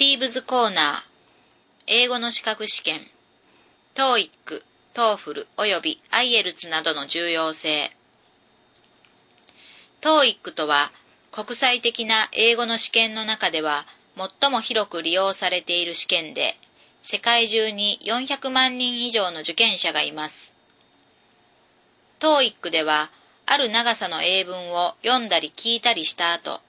[0.00, 1.00] ティーブズコーナー、
[1.86, 3.02] 英語の資格試験、
[3.94, 4.62] TOEIC、
[4.94, 7.90] TOEFL および IELTS などの重要性。
[10.00, 10.90] TOEIC とは、
[11.32, 13.84] 国際的な英語の試験の中では
[14.40, 16.56] 最も広く利用されている試験で、
[17.02, 20.54] 世界中に400万人以上の受験者がいます。
[22.20, 23.10] TOEIC では、
[23.44, 26.62] ある長さの英文を読んだり聞いたりした後、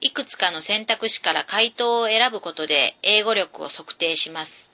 [0.00, 4.68] いくつかの選択肢から回答を選ぶことで英語力を測定します。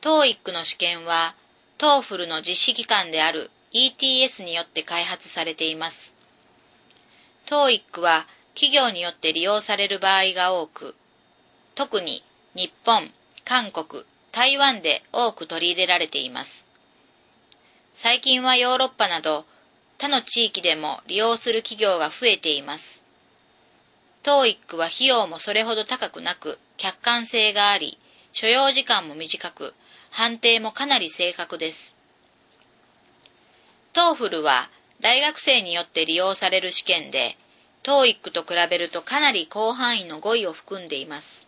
[0.00, 1.34] TOEIC の試験は、
[1.78, 6.12] TOEFL の実施機関である ETS によって開発されています。
[7.46, 10.94] TOEIC は企業によって利用される場合が多く、
[11.74, 12.24] 特に
[12.54, 13.12] 日本、
[13.44, 16.66] 韓国、台湾で多く取り入れられています。
[17.94, 19.44] 最近はヨーロッパなど
[19.98, 22.97] 他の地域でも利用する企業が増えています。
[24.28, 27.96] TOEIC は費用もそれほど高くなく、客観性があり、
[28.32, 29.72] 所要時間も短く、
[30.10, 31.94] 判定もかなり正確です。
[33.94, 34.68] TOEFL は
[35.00, 37.38] 大学生によって利用される試験で、
[37.82, 41.46] TOEIC と比べるとかなり広範囲の語彙を含んでいます。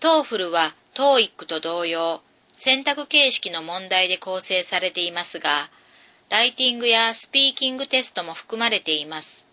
[0.00, 2.22] TOEFL は TOEIC と同様、
[2.54, 5.68] 選択形式の問題で構成されていますが、
[6.30, 9.43] ライティングやスピーキングテストも含まれています。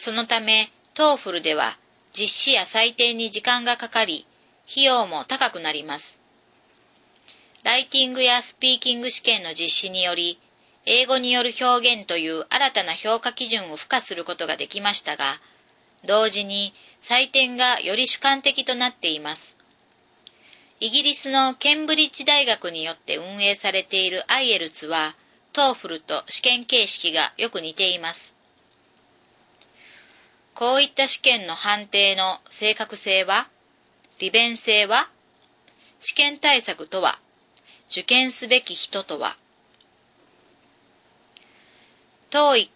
[0.00, 1.76] そのため、TOEFL では
[2.14, 4.24] 実施や採点に時間がかかり、
[4.66, 6.18] 費用も高くなります。
[7.64, 10.38] ライティングやスピーキング試験の実施により、
[10.86, 15.38] 英語による表現という新たな評価基準を付加することができましたが、
[16.06, 19.54] 同時に採点がより主観的となっています。
[20.80, 25.14] イギリスのケンブリッジ大学によって運営されている IELTS は、
[25.52, 28.39] TOEFL と試験形式がよく似ています。
[30.60, 33.48] こういった試験の判定の正確性は、
[34.18, 35.08] 利便性は、
[36.00, 37.18] 試験対策とは、
[37.90, 39.38] 受験すべき人とは、
[42.30, 42.68] TOEIC、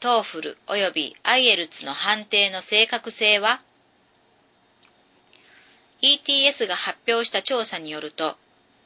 [0.00, 3.62] TOEFL および IELTS の判定の正確性は
[6.02, 8.36] ETS が発表した調査によると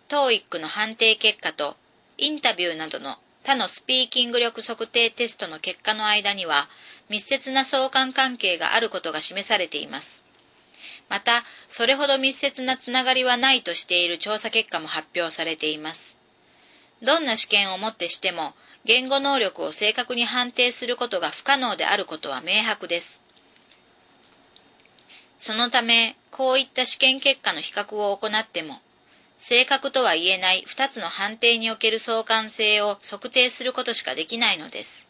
[0.08, 1.76] TOEIC の判定結果と
[2.16, 6.68] インタビューなどの他のスピーキング力測定テストの結果の間には
[7.08, 10.20] 密接な相関関係があることが示されています。
[11.08, 16.16] また、それほど密接なつながりはないとしている調査結果も発表されています。
[17.02, 23.20] どんな試験をもってしても、言語能力を正確に判定することが不可能であることは明白です。
[25.38, 28.80] そのため、こういった試験結果の比較を行っても、
[29.48, 35.06] 正確とは言えない2つの判定における相関性を測定することしかできないのです。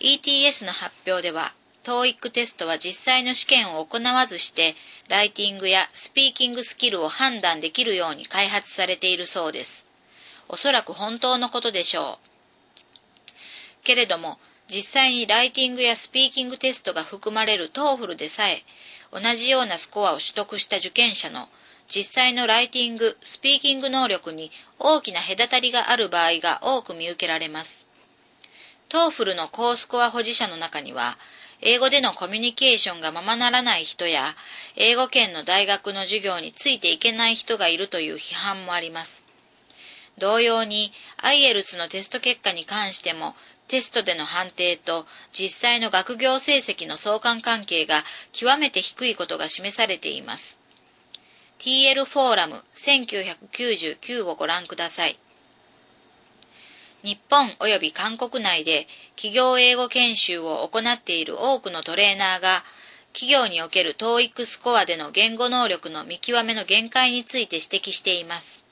[0.00, 1.54] ETS の発表では、
[1.84, 4.74] TOEIC テストは実際の試験を行わずして、
[5.06, 9.86] ライティングやスピーキングスキルを判断できるように開発されているそうです。
[10.48, 13.84] おそらく本当のことでしょう。
[13.84, 18.64] けれども、実際にライティングやスピーキングテストが含まれる TOEFL でさえ、
[19.12, 21.48] 同じようなスコアを取得した受験者の
[21.88, 27.86] 実際のライティング、スピーキング能力に大きな隔たりがある場合が多く見受けられます。
[28.88, 31.18] TOEFL の高スコア保持者の中には、
[31.60, 34.36] 英語でのコミュニケーションがままならない人や、
[34.76, 39.24] 英語圏の大学の授業についていけない人がいるという批判もあります。
[40.18, 43.34] 同様に、IELTS のテスト結果に関しても、
[43.68, 50.58] テストでの判定と実際の学業成績の相関関係が極めて低いことが示されています。
[51.64, 55.16] TL フォーラム1999をご覧ください。
[57.04, 62.64] 日本及び韓国内で企業英語研修を行っている多くのトレーナーが、
[63.12, 68.64] 企業における TOEIC スコアでの言語能力の見極めの限界について指摘しています。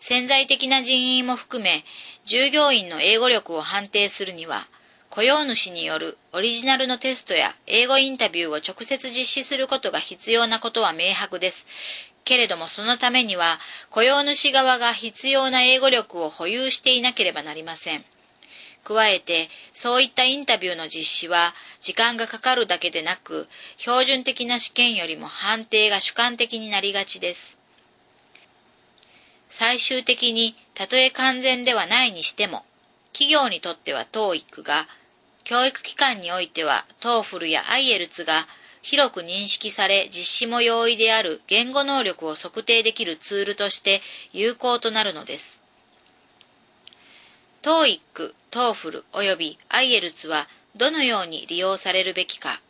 [0.00, 1.84] 潜在的な人員も含め、
[2.24, 4.66] 従業員の英語力を判定するには、
[5.16, 11.66] 雇用主によるオリジナルのテストや英語インタビューを直接実施することが必要なことは明白です。
[12.26, 13.58] けれどもそのためには
[13.88, 18.04] 雇用主側が必要な英語力を保有していなければなりません。
[18.84, 23.48] 加えて、そういったインタビューの実施は時間がかかるだけでなく、
[23.78, 27.56] 標準的な試験よりも判定が主観的になりがちです。
[29.48, 32.66] 最終的に、たとえ完全ではないにしても、
[33.14, 34.86] 企業にとっては TOEIC が、
[35.46, 38.48] 教育機関においては TOEFL や IELTS が
[38.82, 44.00] 広く認識され実施も容易である言語能力を測定できるツールとして
[44.32, 45.60] 有効となるのです。
[47.62, 52.60] TOEIC、TOEFL 及び IELTS はどのように利用されるべきか。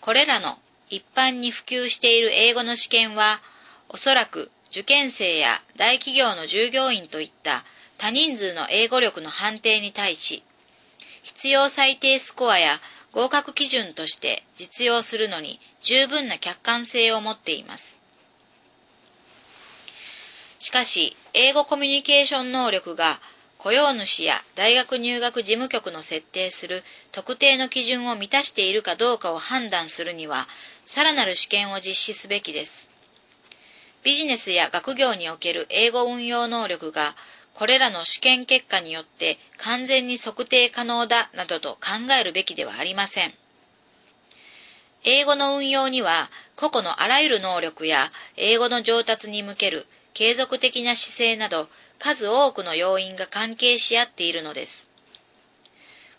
[0.00, 3.42] これらの一般に普及している英語の試験は、
[3.90, 7.64] おそらく受験生や大企業の従業員といった
[7.98, 10.42] 多人数の英語力の判定に対し、
[11.40, 12.80] 必要最低スコアや
[13.12, 17.96] 合格基準として実用するのに十分な客観性を持っています。
[20.58, 23.20] しかし、英語コミュニケーション能力が
[23.56, 30.46] 雇用主や大学入学事務局の設定する特定の基準を満たしているかどうかを判断するには、
[30.84, 32.86] さらなる試験を実施すべきです。
[34.02, 37.16] ビジネスや学業における英語運用能力が
[37.54, 43.34] これらの試験結果によって完全に測定可能だなどと考えるべきではありません。
[45.04, 51.68] 英語の運用には個々のあらゆる能力や英語の上達に向ける継続的な姿勢など
[51.98, 54.86] 数多くの要因が関係し合っているのです。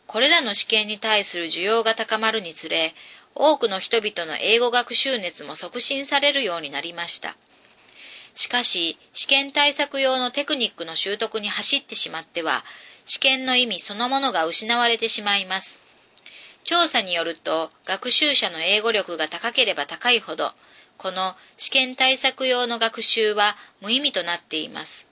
[0.08, 2.94] これらの試験に対する需要が高まるにつれ、
[3.34, 7.38] 多くの人々の英語学習熱も促進されるようになりました。
[8.36, 12.64] しかし、試験対策用のテクニックの習得に走ってしまっては、
[13.06, 15.80] 試験の意味そのものが失われてしまいます。
[16.64, 20.54] 調査によると、学習者の英語力が高ければ高いほど、
[20.98, 25.08] この試験対策用の学習は無意味となっています。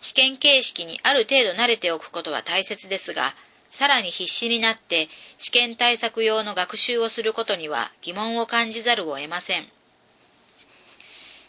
[0.00, 3.34] 試験形式にある程度慣れておくことは大切ですが、
[3.70, 5.08] さらに必死になって
[5.38, 9.66] 試験対策用の学習をすることには疑問を感じざるを得ません。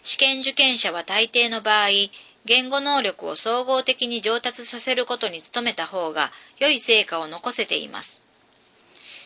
[0.03, 1.87] 試験受験者は大抵の場合、
[2.43, 8.19] 言語能力を総合的に上達させることに努めた方が良い成果を残せています。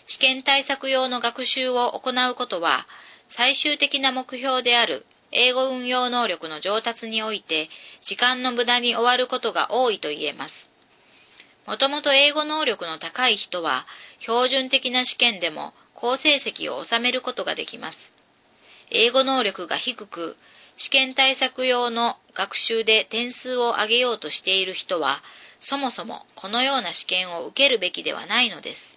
[0.05, 2.87] 試験対策用の学習を行うことは、
[3.27, 7.69] 最終的な目標である英語運用能力の上達において、
[8.03, 10.69] 時間の無駄に終わることが多いと言えます。
[11.65, 13.87] もともと英語能力の高い人は、
[14.19, 18.11] 標準的な試験でも好成績を収めることができます。
[18.91, 20.37] 英語能力が低く、
[20.77, 25.23] 試験対策用の学習で点数を上げようとしている人は、
[25.59, 28.96] そもそもこのような試験を受けるべきではないのです。